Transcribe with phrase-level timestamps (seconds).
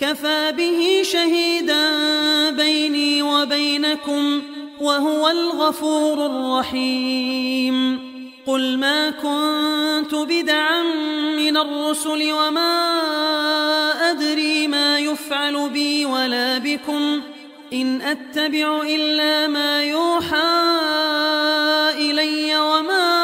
[0.00, 1.90] كفى به شهيدا
[2.50, 4.42] بيني وبينكم
[4.80, 7.98] وهو الغفور الرحيم.
[8.46, 10.82] قل ما كنت بدعا
[11.36, 12.90] من الرسل وما
[14.10, 17.20] أدري ما يفعل بي ولا بكم.
[17.72, 20.74] إن أتبع إلا ما يوحى
[21.96, 23.23] إلي وما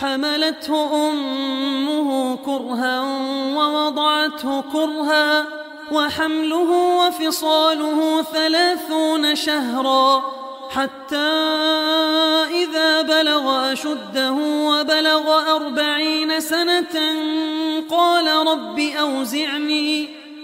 [0.00, 3.00] حملته أمه كرها
[3.56, 5.46] ووضعته كرها
[5.92, 10.22] وحمله وفصاله ثلاثون شهرا
[10.70, 11.16] حتى
[12.50, 16.94] إذا بلغ أشده وبلغ أربعين سنة
[17.90, 20.17] قال رب أوزعني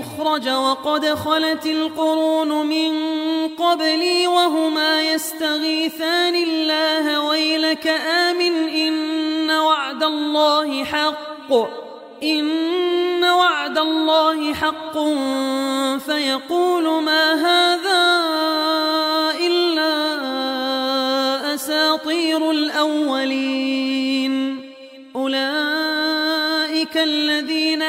[0.00, 2.92] أن أخرج وقد خلت القرون من
[3.48, 11.52] قبلي وهما يستغيثان الله ويلك آمن إن وعد الله حق
[12.22, 14.98] إن وعد الله حق.
[15.98, 18.20] فيقول ما هذا
[19.40, 19.94] إلا
[21.54, 24.34] أساطير الأولين.
[25.16, 27.59] أولئك الذين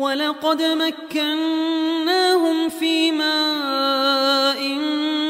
[0.00, 4.78] ولقد مكناهم في ماء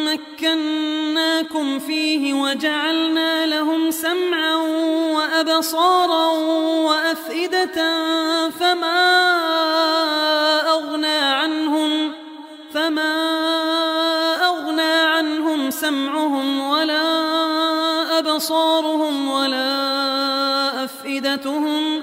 [0.06, 4.54] مكناكم فيه وجعلنا لهم سمعا
[5.14, 6.30] وأبصارا
[6.86, 7.98] وأفئدة
[8.50, 9.00] فما
[10.70, 12.12] أغنى عنهم
[12.74, 13.14] فما
[14.46, 17.02] أغنى عنهم سمعهم ولا
[18.18, 22.02] أبصارهم ولا أفئدتهم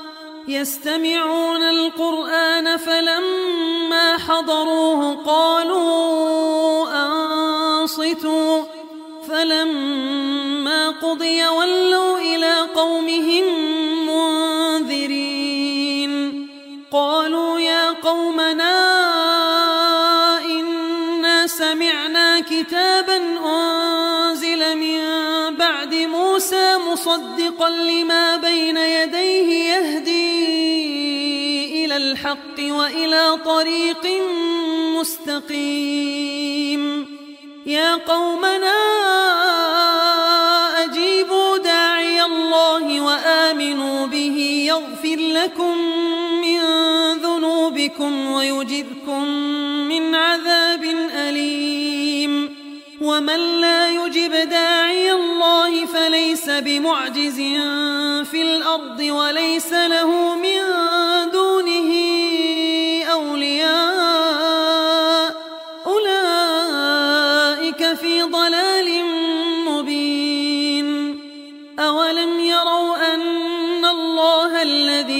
[0.51, 6.87] يستمعون القرآن فلما حضروه قالوا
[7.81, 8.63] أنصتوا
[9.27, 13.43] فلما قضي ولوا إلى قومهم
[14.07, 15.31] منذرين
[16.91, 18.81] قالوا يا قومنا
[20.45, 25.01] إنا سمعنا كتابا أنزل من
[25.55, 29.70] بعد موسى مصدقا لما بين يديه
[32.01, 34.07] الحق وإلى طريق
[34.99, 36.81] مستقيم.
[37.65, 38.79] يا قومنا
[40.83, 44.37] أجيبوا داعي الله وآمنوا به.
[44.67, 45.77] يغفر لكم
[46.41, 46.59] من
[47.17, 49.23] ذنوبكم ويجركم
[49.87, 50.83] من عذاب
[51.15, 52.61] أليم.
[53.01, 57.35] ومن لا يجب داعي الله فليس بمعجز
[58.31, 60.61] في الأرض وليس له من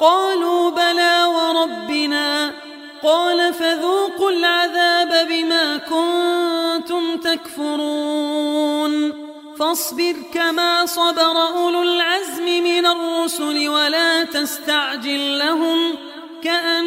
[0.00, 2.52] قالوا بلى وربنا.
[3.02, 9.12] قال فذوقوا العذاب بما كنتم تكفرون.
[9.58, 15.78] فاصبر كما صبر أولو العزم من الرسل ولا تستعجل لهم.
[16.42, 16.79] كأن